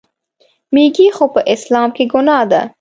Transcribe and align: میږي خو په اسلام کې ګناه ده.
میږي 0.73 1.07
خو 1.15 1.25
په 1.33 1.41
اسلام 1.53 1.89
کې 1.95 2.03
ګناه 2.11 2.43
ده. 2.51 2.61